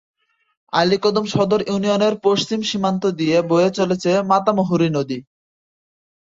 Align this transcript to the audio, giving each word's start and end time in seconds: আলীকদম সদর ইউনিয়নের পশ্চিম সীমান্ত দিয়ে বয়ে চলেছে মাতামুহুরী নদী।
আলীকদম 0.73 1.25
সদর 1.25 1.61
ইউনিয়নের 1.63 2.13
পশ্চিম 2.23 2.59
সীমান্ত 2.61 3.03
দিয়ে 3.19 3.37
বয়ে 3.49 3.69
চলেছে 3.77 4.11
মাতামুহুরী 4.31 4.89
নদী। 4.89 5.19